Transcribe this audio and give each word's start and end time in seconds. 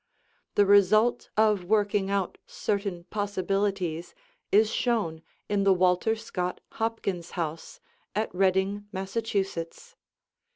The 0.55 0.65
result 0.65 1.29
of 1.37 1.65
working 1.65 2.09
out 2.09 2.39
certain 2.47 3.03
possibilities 3.11 4.15
is 4.51 4.71
shown 4.71 5.21
in 5.47 5.63
the 5.63 5.73
Walter 5.75 6.15
Scott 6.15 6.59
Hopkins 6.81 7.29
house 7.37 7.79
at 8.15 8.33
Reading, 8.33 8.87
Massachusetts. 8.91 9.95